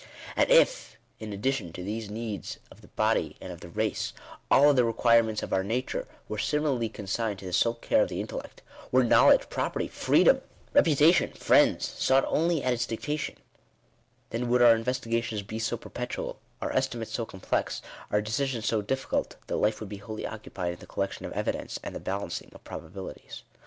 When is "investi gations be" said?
14.75-15.59